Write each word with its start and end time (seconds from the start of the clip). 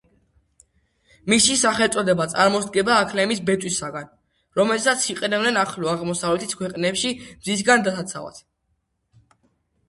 მისი 1.33 1.57
სახელწოდება 1.63 2.25
წარმოსდგება 2.31 2.95
აქლემის 3.01 3.41
ბეწვისაგან, 3.49 4.07
რომელსაც 4.61 5.05
იყენებდნენ 5.15 5.61
ახლო 5.65 5.93
აღმოსავლეთის 5.93 6.59
ქვეყნებში 6.63 7.13
მზისგან 7.21 7.87
დასაცავად. 7.91 8.43